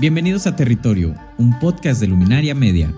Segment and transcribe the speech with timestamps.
[0.00, 2.90] Bienvenidos a Territorio, un podcast de Luminaria Media.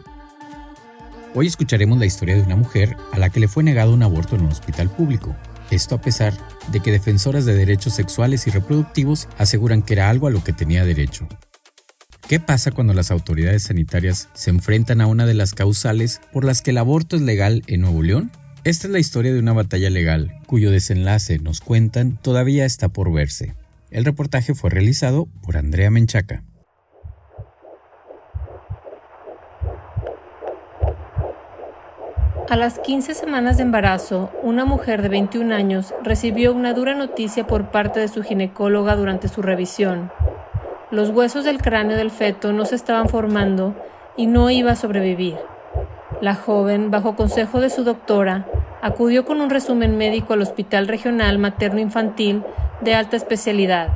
[1.34, 4.36] Hoy escucharemos la historia de una mujer a la que le fue negado un aborto
[4.36, 5.36] en un hospital público.
[5.72, 6.32] Esto a pesar
[6.70, 10.52] de que defensoras de derechos sexuales y reproductivos aseguran que era algo a lo que
[10.52, 11.26] tenía derecho.
[12.28, 16.62] ¿Qué pasa cuando las autoridades sanitarias se enfrentan a una de las causales por las
[16.62, 18.30] que el aborto es legal en Nuevo León?
[18.62, 23.12] Esta es la historia de una batalla legal, cuyo desenlace, nos cuentan, todavía está por
[23.12, 23.56] verse.
[23.90, 26.44] El reportaje fue realizado por Andrea Menchaca.
[32.48, 37.46] A las 15 semanas de embarazo, una mujer de 21 años recibió una dura noticia
[37.46, 40.10] por parte de su ginecóloga durante su revisión.
[40.90, 43.74] Los huesos del cráneo del feto no se estaban formando
[44.16, 45.36] y no iba a sobrevivir.
[46.20, 48.46] La joven, bajo consejo de su doctora,
[48.82, 52.42] acudió con un resumen médico al Hospital Regional Materno Infantil
[52.80, 53.90] de Alta Especialidad,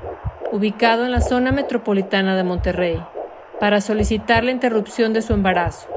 [0.52, 3.02] ubicado en la zona metropolitana de Monterrey,
[3.60, 5.88] para solicitar la interrupción de su embarazo.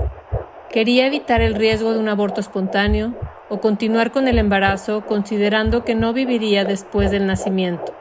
[0.72, 3.16] Quería evitar el riesgo de un aborto espontáneo
[3.50, 7.96] o continuar con el embarazo considerando que no viviría después del nacimiento.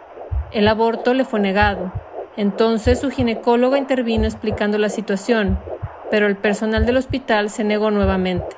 [0.52, 1.92] El aborto le fue negado.
[2.36, 5.58] Entonces su ginecóloga intervino explicando la situación,
[6.10, 8.54] pero el personal del hospital se negó nuevamente.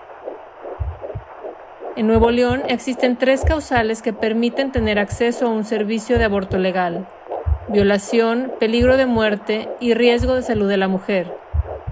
[1.94, 6.58] En Nuevo León existen tres causales que permiten tener acceso a un servicio de aborto
[6.58, 7.06] legal.
[7.68, 11.39] Violación, peligro de muerte y riesgo de salud de la mujer.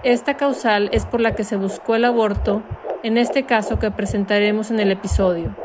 [0.05, 2.63] Esta causal es por la que se buscó el aborto,
[3.03, 5.57] en este caso que presentaremos en el episodio.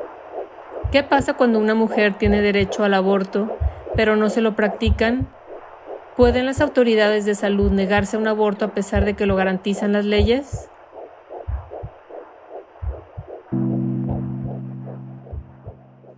[0.91, 3.55] ¿Qué pasa cuando una mujer tiene derecho al aborto,
[3.95, 5.27] pero no se lo practican?
[6.17, 9.93] ¿Pueden las autoridades de salud negarse a un aborto a pesar de que lo garantizan
[9.93, 10.67] las leyes?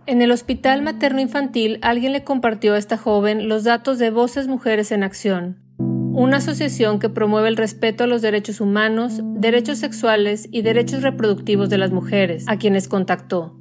[0.06, 4.48] En el Hospital Materno Infantil alguien le compartió a esta joven los datos de Voces
[4.48, 5.65] Mujeres en Acción,
[6.16, 11.68] una asociación que promueve el respeto a los derechos humanos, derechos sexuales y derechos reproductivos
[11.68, 13.60] de las mujeres, a quienes contactó.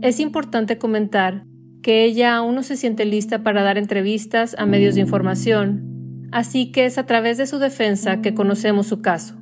[0.00, 1.44] Es importante comentar
[1.82, 6.72] que ella aún no se siente lista para dar entrevistas a medios de información, así
[6.72, 9.34] que es a través de su defensa que conocemos su caso.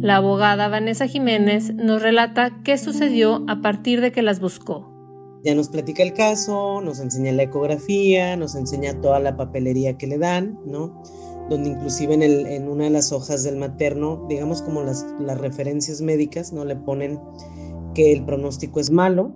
[0.00, 4.92] La abogada Vanessa Jiménez nos relata qué sucedió a partir de que las buscó.
[5.42, 10.06] Ya nos platica el caso, nos enseña la ecografía, nos enseña toda la papelería que
[10.06, 11.02] le dan, ¿no?
[11.48, 15.38] Donde inclusive en, el, en una de las hojas del materno, digamos como las, las
[15.38, 16.64] referencias médicas, ¿no?
[16.64, 17.20] Le ponen
[17.94, 19.32] que el pronóstico es malo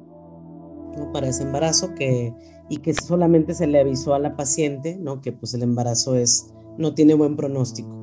[0.97, 1.13] ¿no?
[1.13, 2.35] para ese embarazo que,
[2.69, 5.21] y que solamente se le avisó a la paciente, ¿no?
[5.21, 8.01] Que pues el embarazo es, no tiene buen pronóstico.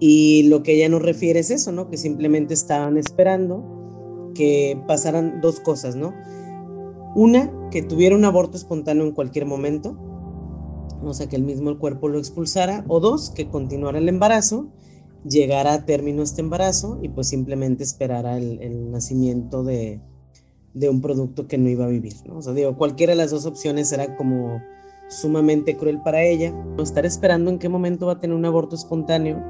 [0.00, 1.88] Y lo que ella nos refiere es eso, ¿no?
[1.88, 6.12] Que simplemente estaban esperando que pasaran dos cosas, ¿no?
[7.14, 9.96] Una, que tuviera un aborto espontáneo en cualquier momento,
[11.06, 14.68] o sea, que el mismo cuerpo lo expulsara, o dos, que continuara el embarazo,
[15.24, 20.00] llegara a término este embarazo y pues simplemente esperara el, nacimiento de,
[20.74, 22.38] un producto que no iba a vivir, ¿no?
[22.38, 24.60] O sea, digo, cualquiera de las dos opciones era como
[25.08, 26.82] sumamente cruel para ella, ¿no?
[26.82, 29.42] estar esperando en qué momento va a tener un aborto espontáneo,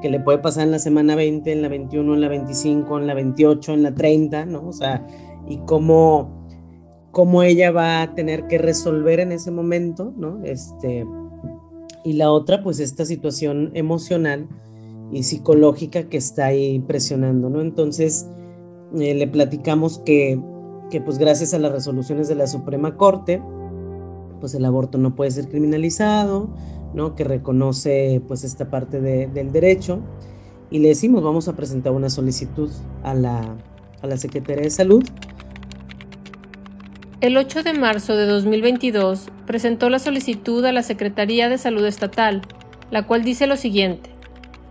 [0.00, 3.06] que le puede pasar en la semana 20, en la 21, en la 25, en
[3.06, 4.66] la 28, en la 30, ¿no?
[4.66, 5.06] O sea,
[5.46, 6.39] y cómo
[7.10, 10.42] cómo ella va a tener que resolver en ese momento, ¿no?
[10.44, 11.06] Este,
[12.04, 14.48] y la otra, pues esta situación emocional
[15.12, 17.60] y psicológica que está ahí presionando, ¿no?
[17.60, 18.28] Entonces,
[18.98, 20.40] eh, le platicamos que,
[20.90, 23.42] que, pues gracias a las resoluciones de la Suprema Corte,
[24.38, 26.48] pues el aborto no puede ser criminalizado,
[26.94, 27.16] ¿no?
[27.16, 29.98] Que reconoce, pues, esta parte del derecho.
[30.70, 32.70] Y le decimos, vamos a presentar una solicitud
[33.02, 33.56] a la,
[34.00, 35.02] a la Secretaría de Salud
[37.20, 42.40] el 8 de marzo de 2022 presentó la solicitud a la Secretaría de Salud Estatal,
[42.90, 44.08] la cual dice lo siguiente.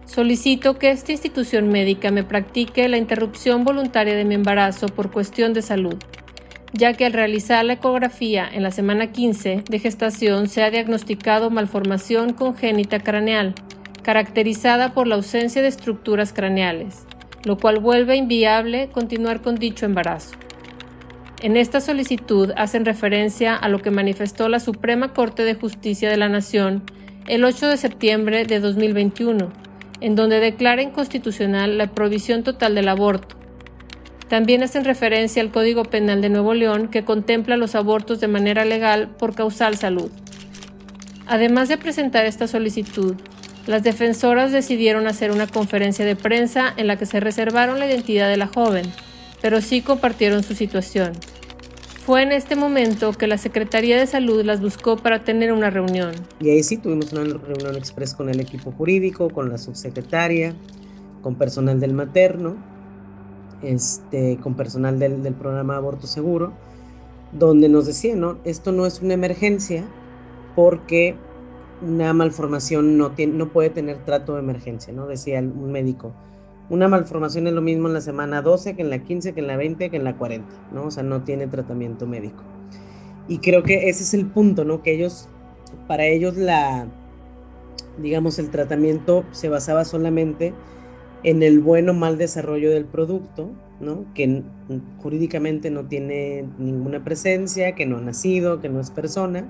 [0.07, 5.53] Solicito que esta institución médica me practique la interrupción voluntaria de mi embarazo por cuestión
[5.53, 5.97] de salud,
[6.73, 11.51] ya que al realizar la ecografía en la semana 15 de gestación se ha diagnosticado
[11.51, 13.53] malformación congénita craneal,
[14.01, 17.05] caracterizada por la ausencia de estructuras craneales,
[17.43, 20.31] lo cual vuelve inviable continuar con dicho embarazo.
[21.41, 26.17] En esta solicitud hacen referencia a lo que manifestó la Suprema Corte de Justicia de
[26.17, 26.83] la Nación
[27.27, 29.49] el 8 de septiembre de 2021,
[30.01, 33.37] en donde declara inconstitucional la prohibición total del aborto.
[34.27, 38.65] También hacen referencia al Código Penal de Nuevo León que contempla los abortos de manera
[38.65, 40.11] legal por causal salud.
[41.25, 43.15] Además de presentar esta solicitud,
[43.65, 48.27] las defensoras decidieron hacer una conferencia de prensa en la que se reservaron la identidad
[48.27, 48.83] de la joven,
[49.41, 51.13] pero sí compartieron su situación.
[52.05, 56.11] Fue en este momento que la Secretaría de Salud las buscó para tener una reunión.
[56.39, 60.55] Y ahí sí tuvimos una reunión express con el equipo jurídico, con la subsecretaria,
[61.21, 62.55] con personal del materno,
[63.61, 66.53] este, con personal del, del programa Aborto Seguro,
[67.31, 68.37] donde nos decían, ¿no?
[68.43, 69.83] Esto no es una emergencia
[70.55, 71.15] porque
[71.81, 75.07] una malformación no, tiene, no puede tener trato de emergencia, ¿no?
[75.07, 76.13] Decía un médico.
[76.69, 79.47] Una malformación es lo mismo en la semana 12 que en la 15, que en
[79.47, 80.85] la 20, que en la 40, ¿no?
[80.85, 82.43] O sea, no tiene tratamiento médico.
[83.27, 84.83] Y creo que ese es el punto, ¿no?
[84.83, 85.27] Que ellos,
[85.87, 86.87] para ellos la,
[87.97, 90.53] digamos, el tratamiento se basaba solamente
[91.23, 93.49] en el buen o mal desarrollo del producto,
[93.79, 94.05] ¿no?
[94.13, 94.43] Que
[95.01, 99.45] jurídicamente no tiene ninguna presencia, que no ha nacido, que no es persona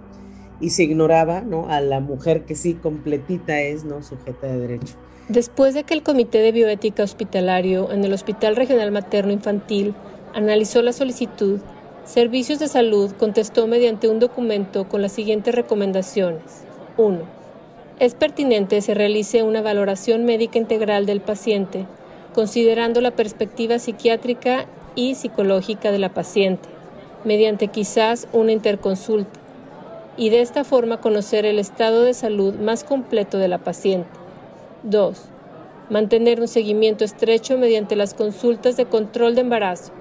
[0.60, 1.68] y se ignoraba ¿no?
[1.70, 4.04] a la mujer que sí completita es ¿no?
[4.04, 4.96] sujeta de derecho.
[5.28, 9.94] Después de que el Comité de Bioética Hospitalario en el Hospital Regional Materno Infantil
[10.34, 11.60] analizó la solicitud,
[12.04, 16.42] Servicios de Salud contestó mediante un documento con las siguientes recomendaciones.
[16.98, 17.20] 1.
[18.00, 21.86] Es pertinente se realice una valoración médica integral del paciente,
[22.34, 24.66] considerando la perspectiva psiquiátrica
[24.96, 26.68] y psicológica de la paciente,
[27.24, 29.39] mediante quizás una interconsulta
[30.20, 34.10] y de esta forma conocer el estado de salud más completo de la paciente.
[34.84, 35.18] 2.
[35.90, 39.94] Mantener un seguimiento estrecho mediante las consultas de control de embarazo,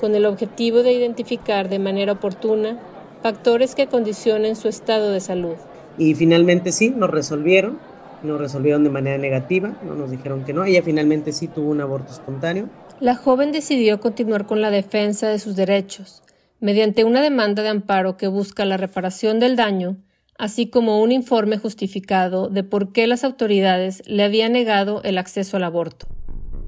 [0.00, 2.80] con el objetivo de identificar de manera oportuna
[3.22, 5.54] factores que condicionen su estado de salud.
[5.96, 7.78] Y finalmente sí, nos resolvieron,
[8.24, 11.80] nos resolvieron de manera negativa, no nos dijeron que no, ella finalmente sí tuvo un
[11.80, 12.68] aborto espontáneo.
[12.98, 16.22] La joven decidió continuar con la defensa de sus derechos,
[16.62, 19.98] mediante una demanda de amparo que busca la reparación del daño,
[20.38, 25.56] así como un informe justificado de por qué las autoridades le habían negado el acceso
[25.56, 26.06] al aborto.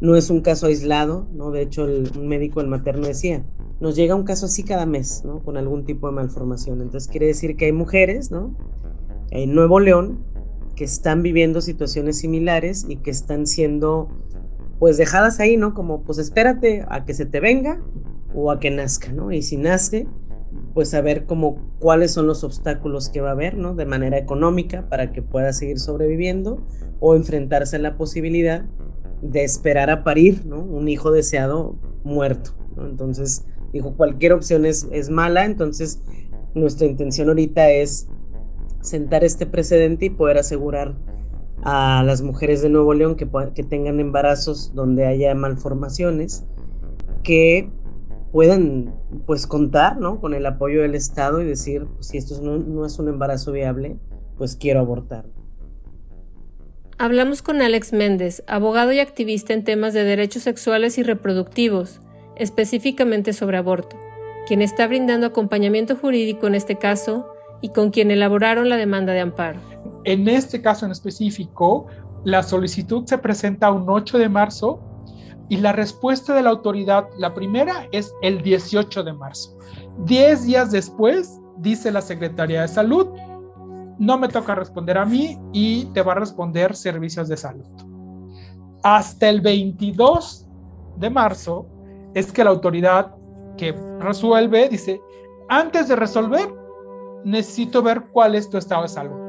[0.00, 1.52] No es un caso aislado, ¿no?
[1.52, 3.44] De hecho, el médico del materno decía,
[3.79, 5.44] nos llega un caso así cada mes, ¿no?
[5.44, 6.82] Con algún tipo de malformación.
[6.82, 8.56] Entonces quiere decir que hay mujeres, ¿no?
[9.31, 10.25] En Nuevo León
[10.75, 14.08] que están viviendo situaciones similares y que están siendo
[14.81, 15.73] pues dejadas ahí, ¿no?
[15.73, 17.81] Como pues espérate a que se te venga
[18.34, 19.32] o a que nazca, ¿no?
[19.32, 20.06] Y si nace,
[20.72, 23.75] pues saber como cuáles son los obstáculos que va a haber, ¿no?
[23.75, 26.66] De manera económica para que pueda seguir sobreviviendo
[27.00, 28.64] o enfrentarse a la posibilidad
[29.22, 30.62] de esperar a parir, ¿no?
[30.62, 32.86] Un hijo deseado muerto, ¿no?
[32.86, 36.02] Entonces, dijo, cualquier opción es, es mala, entonces
[36.54, 38.08] nuestra intención ahorita es
[38.80, 40.94] sentar este precedente y poder asegurar
[41.62, 46.44] a las mujeres de Nuevo León que, que tengan embarazos donde haya malformaciones,
[47.22, 47.70] que
[48.34, 48.92] puedan
[49.26, 50.20] pues contar ¿no?
[50.20, 53.52] con el apoyo del Estado y decir, pues, si esto no, no es un embarazo
[53.52, 53.96] viable,
[54.36, 55.25] pues quiero abortar.
[56.98, 62.00] Hablamos con Alex Méndez, abogado y activista en temas de derechos sexuales y reproductivos,
[62.34, 63.96] específicamente sobre aborto,
[64.48, 69.20] quien está brindando acompañamiento jurídico en este caso y con quien elaboraron la demanda de
[69.20, 69.60] amparo.
[70.02, 71.87] En este caso en específico,
[72.25, 74.80] la solicitud se presenta un 8 de marzo
[75.49, 79.56] y la respuesta de la autoridad, la primera es el 18 de marzo.
[79.99, 83.08] Diez días después, dice la Secretaría de Salud,
[83.99, 87.67] no me toca responder a mí y te va a responder Servicios de Salud.
[88.82, 90.49] Hasta el 22
[90.96, 91.67] de marzo
[92.14, 93.14] es que la autoridad
[93.56, 95.00] que resuelve dice,
[95.49, 96.52] antes de resolver,
[97.25, 99.25] necesito ver cuál es tu estado de salud.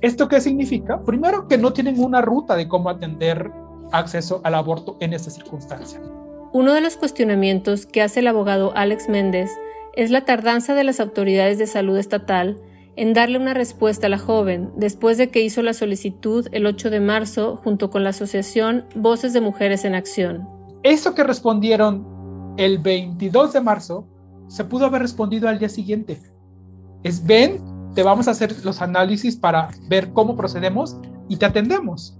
[0.00, 1.02] ¿Esto qué significa?
[1.02, 3.52] Primero, que no tienen una ruta de cómo atender
[3.92, 6.00] acceso al aborto en esta circunstancia.
[6.52, 9.50] Uno de los cuestionamientos que hace el abogado Alex Méndez
[9.94, 12.60] es la tardanza de las autoridades de salud estatal
[12.96, 16.90] en darle una respuesta a la joven después de que hizo la solicitud el 8
[16.90, 20.48] de marzo junto con la asociación Voces de Mujeres en Acción.
[20.82, 24.06] Eso que respondieron el 22 de marzo
[24.48, 26.20] se pudo haber respondido al día siguiente.
[27.04, 27.60] Es ven,
[27.94, 30.96] te vamos a hacer los análisis para ver cómo procedemos
[31.28, 32.19] y te atendemos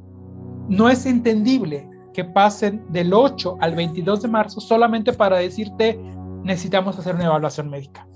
[0.71, 5.99] no es entendible que pasen del 8 al 22 de marzo solamente para decirte
[6.45, 8.07] necesitamos hacer una evaluación médica.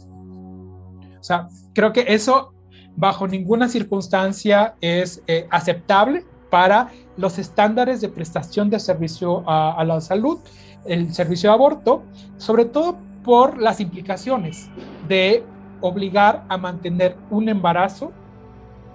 [1.19, 2.55] O sea, creo que eso
[2.97, 10.01] bajo ninguna circunstancia es eh, aceptable para los estándares de prestación de servicio a, la
[10.01, 10.39] salud,
[10.87, 12.05] el servicio de aborto,
[12.37, 14.71] sobre todo por las implicaciones
[15.09, 15.45] de
[15.81, 18.13] obligar a mantener un embarazo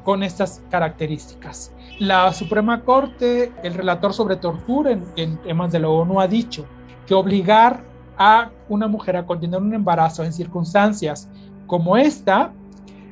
[0.03, 1.73] con estas características.
[1.99, 6.65] La Suprema Corte, el relator sobre tortura en, temas de la ONU ha dicho
[7.05, 7.83] que obligar
[8.17, 11.29] a una mujer a continuar un embarazo en circunstancias
[11.67, 12.51] como esta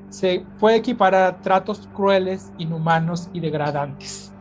[0.09, 4.33] se puede equiparar a tratos crueles, inhumanos y degradantes.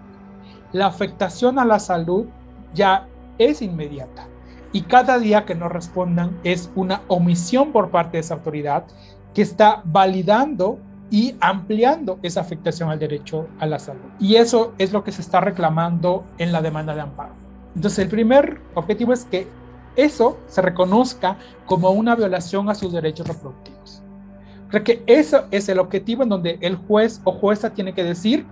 [0.73, 2.26] La afectación a la salud
[2.75, 4.29] ya es inmediata
[4.73, 8.85] y cada día que no respondan es una omisión por parte de esa autoridad
[9.35, 10.79] que está validando
[11.11, 14.11] y ampliando esa afectación al derecho a la salud.
[14.19, 17.35] Y eso es lo que se está reclamando en la demanda de amparo.
[17.75, 19.47] Entonces, el primer objetivo es que
[19.97, 21.37] eso se reconozca
[21.67, 24.03] como una violación a sus derechos reproductivos.
[24.69, 28.47] Creo que eso es el objetivo en donde el juez o jueza tiene que decir,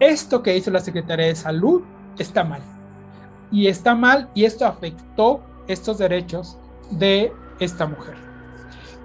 [0.00, 1.82] esto que hizo la Secretaría de Salud
[2.18, 2.60] está mal.
[3.52, 6.58] Y está mal y esto afectó estos derechos
[6.90, 8.16] de esta mujer.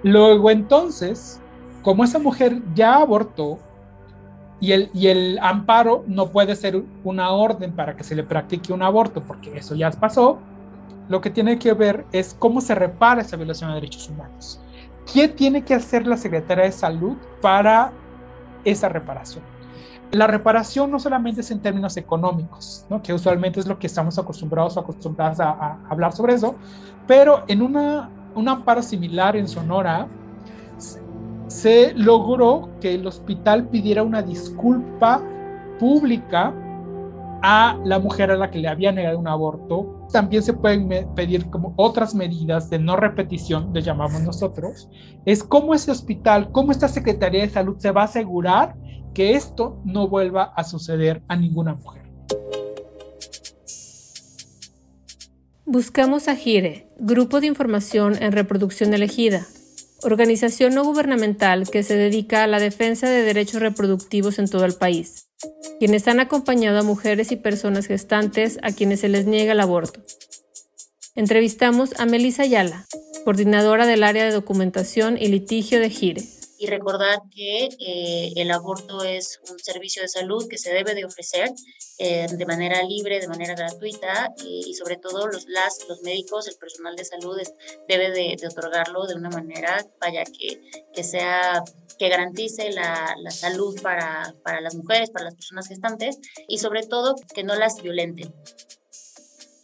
[0.02, 1.41] Luego entonces,
[1.82, 3.58] como esa mujer ya abortó
[4.60, 9.20] y el, amparo no puede ser una orden para que se le practique un aborto,
[9.20, 10.38] porque eso ya pasó,
[11.08, 14.60] lo que tiene que ver es cómo se repara esa violación de derechos humanos.
[15.12, 17.92] ¿Qué tiene que hacer la Secretaría de Salud para
[18.64, 19.42] esa reparación?
[20.12, 23.02] La reparación no solamente es en términos económicos, ¿no?
[23.02, 26.54] que usualmente es lo que estamos acostumbrados o acostumbradas a, hablar sobre eso,
[27.08, 30.06] pero en un amparo similar en Sonora
[31.48, 35.22] se logró que el hospital pidiera una disculpa
[35.78, 36.54] pública
[37.42, 40.06] a la mujer a la que le había negado un aborto.
[40.12, 44.88] También se pueden pedir como otras medidas de no repetición, le llamamos nosotros.
[45.24, 48.76] Es cómo ese hospital, cómo esta Secretaría de Salud se va a asegurar
[49.12, 52.02] que esto no vuelva a suceder a ninguna mujer.
[55.64, 59.46] Buscamos a GIRE, Grupo de Información en Reproducción Elegida,
[60.02, 64.74] organización no gubernamental que se dedica a la defensa de derechos reproductivos en todo el
[64.74, 65.28] país
[65.78, 70.00] quienes han acompañado a mujeres y personas gestantes a quienes se les niega el aborto.
[71.14, 72.86] Entrevistamos a Melissa Ayala,
[73.24, 76.41] coordinadora del área de documentación y litigio de GIRE.
[76.62, 81.04] Y recordar que eh, el aborto es un servicio de salud que se debe de
[81.04, 81.50] ofrecer
[81.98, 86.54] eh, de manera libre, de manera gratuita y, sobre todo los, las, los médicos, el
[86.54, 87.36] personal de salud
[87.88, 90.62] debe de, de, otorgarlo de una manera, vaya, que,
[90.94, 91.64] que sea
[91.98, 96.86] que garantice la, la salud para, para, las mujeres, para las personas gestantes y sobre
[96.86, 98.32] todo que no las violenten.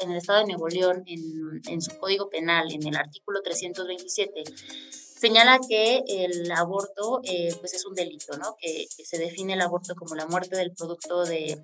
[0.01, 4.43] En el estado de Nuevo León, en, en su código penal, en el artículo 327,
[5.19, 8.57] señala que el aborto eh, pues es un delito, ¿no?
[8.61, 11.61] Que, se define el aborto como la muerte del producto de,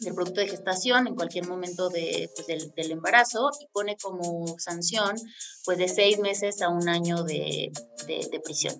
[0.00, 5.16] del producto de gestación en cualquier momento de, pues, del, embarazo y pone como sanción
[5.64, 7.72] pues de seis meses a un año de,
[8.06, 8.76] de prisión.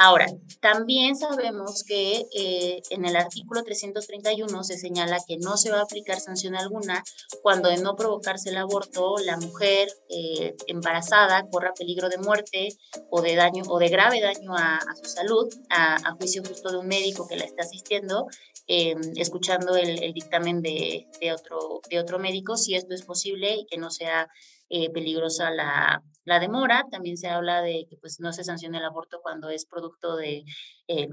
[0.00, 0.26] Ahora,
[0.60, 5.82] también sabemos que eh, en el artículo 331 se señala que no se va a
[5.82, 7.02] aplicar sanción alguna
[7.42, 12.68] cuando de no provocarse el aborto la mujer eh, embarazada corra peligro de muerte
[13.10, 16.86] o de daño o de grave daño a, su salud, a, juicio justo de un
[16.86, 18.28] médico que la está asistiendo,
[18.68, 23.78] eh, escuchando el, dictamen de, otro, de otro médico, si esto es posible y que
[23.78, 24.28] no sea
[24.70, 26.84] eh, peligrosa la, la, demora.
[26.90, 30.44] También se habla de que pues, no se sanciona el aborto cuando es producto de
[30.88, 31.08] eh,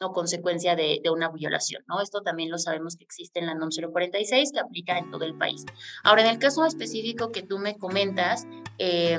[0.00, 1.82] o consecuencia de, de, una violación.
[1.88, 2.00] ¿no?
[2.00, 5.36] Esto también lo sabemos que existe en la NOM 046, que aplica en todo el
[5.36, 5.64] país.
[6.04, 8.46] Ahora, en el caso específico que tú me comentas,
[8.78, 9.18] eh,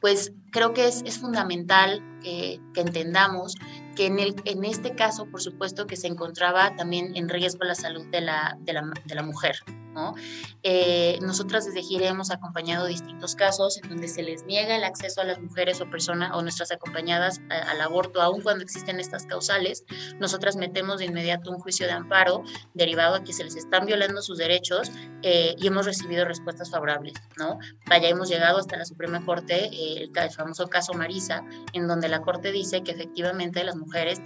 [0.00, 3.54] pues creo que es, es fundamental que, que, entendamos
[3.96, 7.74] que en, el, en este caso, por supuesto, que se encontraba también en riesgo la
[7.74, 9.56] salud de la, de la, de la mujer.
[9.98, 10.14] ¿No?
[10.62, 15.20] Eh, nosotras desde GIRE hemos acompañado distintos casos en donde se les niega el acceso
[15.20, 19.26] a las mujeres o personas o nuestras acompañadas a, al aborto, aun cuando existen estas
[19.26, 19.84] causales.
[20.20, 24.22] Nosotras metemos de inmediato un juicio de amparo derivado a que se les están violando
[24.22, 24.90] sus derechos
[25.22, 27.14] eh, y hemos recibido respuestas favorables.
[27.36, 27.58] ¿no?
[27.86, 32.08] Vaya, hemos llegado hasta la Suprema Corte, eh, el, el, famoso caso Marisa, en donde
[32.08, 34.20] la Corte dice que efectivamente las mujeres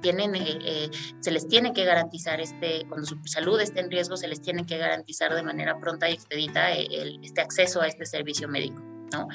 [0.00, 0.34] tienen,
[1.20, 4.64] se les tiene que garantizar, este, cuando su salud esté en riesgo, se les tiene
[4.66, 8.82] que garantizar de manera pronta y expedita el, este acceso a este servicio médico.
[9.12, 9.28] ¿no?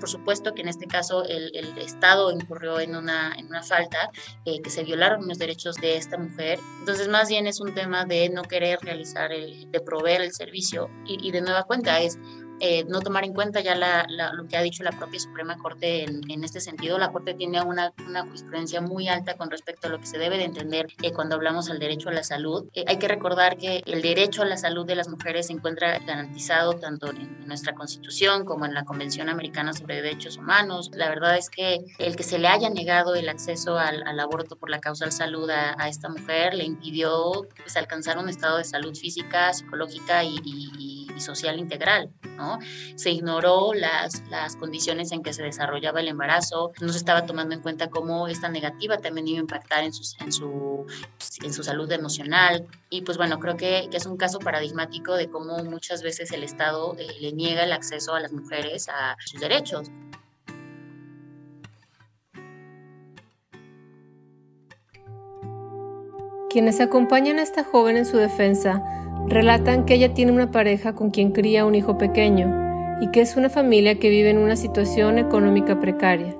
[0.00, 4.10] Por supuesto que en este caso el, el Estado incurrió en una, en una falta,
[4.44, 6.58] eh, que se violaron los derechos de esta mujer.
[6.80, 10.90] Entonces, más bien es un tema de no querer realizar, el, de proveer el servicio
[11.06, 12.18] y, y de nueva cuenta es
[12.60, 16.44] eh, no tomar en cuenta ya lo que ha dicho la propia Suprema Corte en,
[16.44, 16.98] este sentido.
[16.98, 20.38] La Corte tiene una, una, jurisprudencia muy alta con respecto a lo que se debe
[20.38, 22.68] de entender eh, cuando hablamos al derecho a la salud.
[22.74, 25.98] Eh, hay que recordar que el derecho a la salud de las mujeres se encuentra
[25.98, 30.90] garantizado tanto en nuestra Constitución como en la Convención Americana sobre Derechos Humanos.
[30.94, 34.70] La verdad es que el que se le haya negado el acceso al, aborto por
[34.70, 38.94] la causa de salud a, esta mujer le impidió pues, alcanzar un estado de salud
[38.94, 42.58] física, psicológica y social integral, ¿no?
[42.96, 47.54] Se ignoró las, las condiciones en que se desarrollaba el embarazo, no se estaba tomando
[47.54, 50.86] en cuenta cómo esta negativa también iba a impactar en, sus, en, su,
[51.42, 52.66] en su salud emocional.
[52.90, 56.42] Y pues bueno, creo que, que es un caso paradigmático de cómo muchas veces el
[56.42, 59.90] Estado eh, le niega el acceso a las mujeres a sus derechos.
[66.50, 68.82] Quienes acompañan a esta joven en su defensa
[69.26, 73.36] relatan que ella tiene una pareja con quien cría un hijo pequeño y que es
[73.36, 76.34] una familia que vive en una situación económica precaria.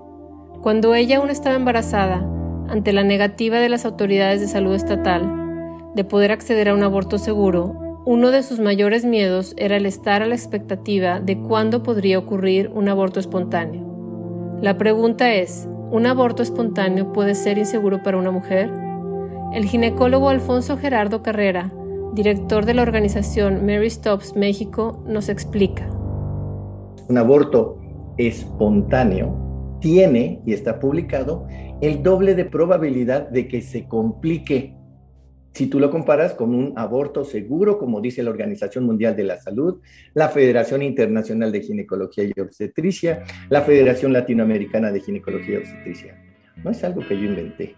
[0.63, 2.27] Cuando ella aún estaba embarazada,
[2.69, 5.47] ante la negativa de las autoridades de salud estatal
[5.95, 10.23] de poder acceder a un aborto seguro, uno de sus mayores miedos era el estar
[10.23, 14.59] a la expectativa de cuándo podría ocurrir un aborto espontáneo.
[14.63, 18.71] La pregunta es, ¿un aborto espontáneo puede ser inseguro para una mujer?
[19.53, 21.71] El ginecólogo Alfonso Gerardo Carrera,
[22.15, 25.89] director de la organización Mary Stops México, nos explica.
[27.09, 27.79] Un aborto
[28.17, 31.47] espontáneo tiene, y está publicado,
[31.81, 34.75] el doble de probabilidad de que se complique
[35.55, 39.39] si tú lo comparas con un aborto seguro, como dice la Organización Mundial de la
[39.39, 39.81] Salud,
[40.15, 46.23] la Federación Internacional de Ginecología y Obstetricia, la Federación Latinoamericana de Ginecología y Obstetricia.
[46.63, 47.75] No es algo que yo inventé.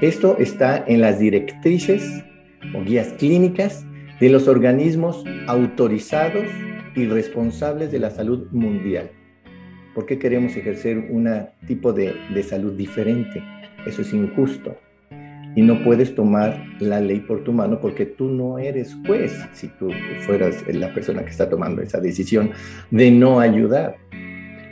[0.00, 2.22] Esto está en las directrices
[2.74, 3.86] o guías clínicas
[4.20, 6.44] de los organismos autorizados
[6.94, 9.10] y responsables de la salud mundial.
[9.94, 11.28] ¿Por qué queremos ejercer un
[11.66, 13.42] tipo de, de salud diferente?
[13.86, 14.76] Eso es injusto.
[15.56, 19.68] Y no puedes tomar la ley por tu mano porque tú no eres juez si
[19.68, 19.90] tú
[20.26, 22.50] fueras la persona que está tomando esa decisión
[22.90, 23.96] de no ayudar.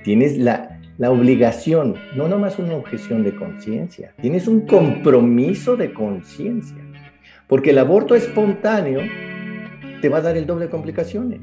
[0.02, 6.76] Tienes la la obligación, no nomás una objeción de conciencia, tienes un compromiso de conciencia,
[7.52, 9.02] porque el aborto espontáneo
[10.00, 11.42] te va a dar el doble de complicaciones.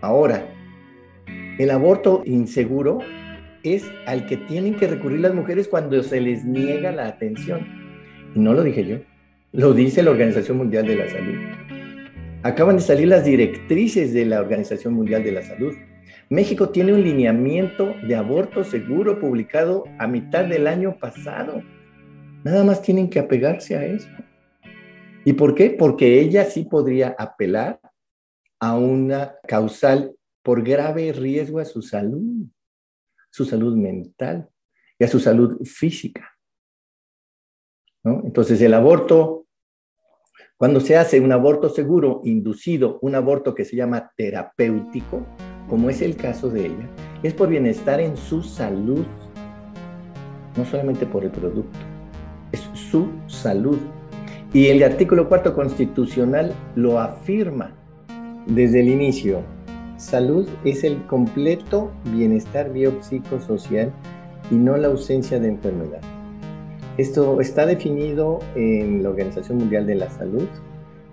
[0.00, 0.48] Ahora,
[1.58, 3.00] el aborto inseguro
[3.62, 7.66] es al que tienen que recurrir las mujeres cuando se les niega la atención.
[8.34, 9.00] Y no lo dije yo,
[9.52, 11.34] lo dice la Organización Mundial de la Salud.
[12.42, 15.74] Acaban de salir las directrices de la Organización Mundial de la Salud
[16.30, 21.62] México tiene un lineamiento de aborto seguro publicado a mitad del año pasado.
[22.44, 24.08] Nada más tienen que apegarse a eso.
[25.24, 25.70] ¿Y por qué?
[25.70, 27.80] Porque ella sí podría apelar
[28.58, 32.46] a una causal por grave riesgo a su salud,
[33.30, 34.48] su salud mental
[34.98, 36.30] y a su salud física.
[38.02, 39.46] Entonces el aborto,
[40.56, 45.26] cuando se hace un aborto seguro, inducido, un aborto que se llama terapéutico,
[45.68, 46.88] como es el caso de ella,
[47.22, 49.04] es por bienestar en su salud,
[50.56, 51.78] no solamente por el producto,
[52.52, 53.78] es su salud.
[54.52, 57.72] Y el artículo cuarto constitucional lo afirma
[58.46, 59.42] desde el inicio.
[59.96, 63.92] Salud es el completo bienestar biopsicosocial
[64.50, 66.00] y no la ausencia de enfermedad.
[66.96, 70.48] Esto está definido en la Organización Mundial de la Salud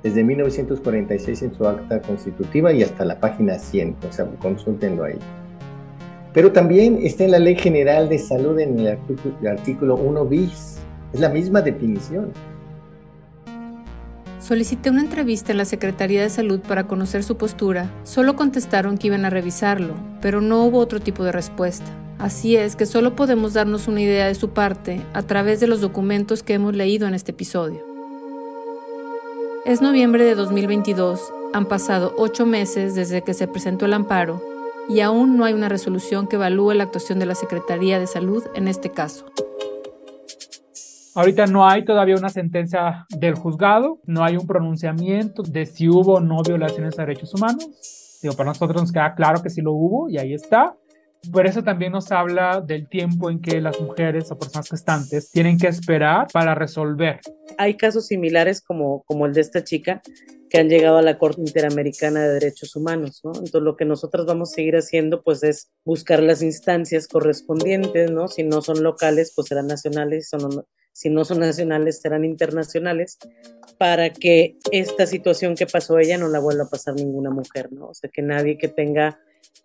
[0.02, 5.20] desde 1946 en su acta constitutiva y hasta la página 100, o sea, consúltenlo ahí.
[6.34, 8.98] Pero también está en la Ley General de Salud en el
[9.48, 10.80] artículo 1 bis,
[11.14, 12.32] es la misma definición.
[14.48, 17.92] Solicité una entrevista en la Secretaría de Salud para conocer su postura.
[18.06, 21.86] Solo contestaron que iban a revisarlo, pero no hubo otro tipo de respuesta.
[22.18, 25.82] Así es que solo podemos darnos una idea de su parte a través de los
[25.82, 27.84] documentos que hemos leído en este episodio.
[29.66, 31.20] Es noviembre de 2022,
[31.54, 34.42] han pasado ocho meses desde que se presentó el amparo
[34.88, 38.46] y aún no hay una resolución que evalúe la actuación de la Secretaría de Salud
[38.56, 39.26] en este caso.
[41.18, 46.14] Ahorita no hay todavía una sentencia del juzgado, no hay un pronunciamiento de si hubo
[46.14, 48.20] o no violaciones a derechos humanos.
[48.22, 50.78] Digo, para nosotros nos queda claro que sí lo hubo y ahí está.
[51.32, 55.58] Por eso también nos habla del tiempo en que las mujeres o personas gestantes tienen
[55.58, 57.20] que esperar para resolver.
[57.58, 60.04] Hay casos similares como, como el de esta chica
[60.52, 63.32] que han llegado a la Corte Interamericana de Derechos Humanos, ¿no?
[63.32, 68.28] Entonces lo que nosotros vamos a seguir haciendo pues es buscar las instancias correspondientes, ¿no?
[68.28, 70.64] Si no son locales, pues serán nacionales, son,
[70.98, 73.20] si no son nacionales, serán internacionales,
[73.78, 77.90] para que esta situación que pasó ella no la vuelva a pasar ninguna mujer, ¿no?
[77.90, 79.20] O sea, que nadie que tenga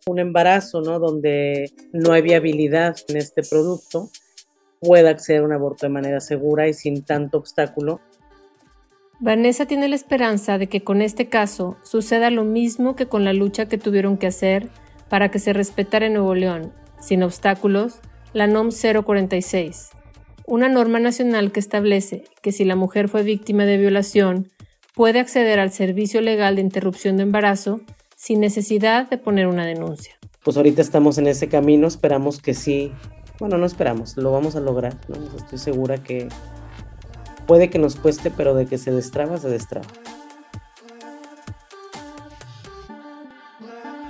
[0.06, 0.98] un embarazo, ¿no?
[0.98, 4.10] Donde no hay viabilidad en este producto,
[4.78, 8.02] pueda acceder a un aborto de manera segura y sin tanto obstáculo.
[9.18, 13.32] Vanessa tiene la esperanza de que con este caso suceda lo mismo que con la
[13.32, 14.68] lucha que tuvieron que hacer
[15.08, 18.00] para que se respetara en Nuevo León, sin obstáculos,
[18.34, 19.92] la NOM 046,
[20.46, 24.48] una norma nacional que establece que si la mujer fue víctima de violación,
[24.94, 27.80] puede acceder al servicio legal de interrupción de embarazo
[28.16, 30.14] sin necesidad de poner una denuncia.
[30.44, 32.92] Pues ahorita estamos en ese camino, esperamos que sí,
[33.38, 35.16] bueno, no esperamos, lo vamos a lograr, ¿no?
[35.36, 36.28] Estoy segura que
[37.46, 39.86] puede que nos cueste, pero de que se destraba, se destraba.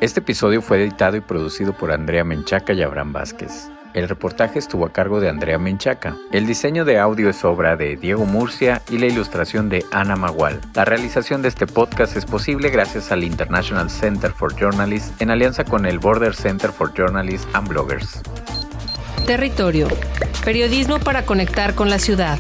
[0.00, 3.70] Este episodio fue editado y producido por Andrea Menchaca y Abraham Vázquez.
[3.94, 6.16] El reportaje estuvo a cargo de Andrea Menchaca.
[6.32, 10.60] El diseño de audio es obra de Diego Murcia y la ilustración de Ana Magual.
[10.74, 15.64] La realización de este podcast es posible gracias al International Center for Journalists en alianza
[15.64, 18.22] con el Border Center for Journalists and Bloggers.
[19.26, 19.88] Territorio.
[20.44, 22.38] Periodismo para conectar con la ciudad.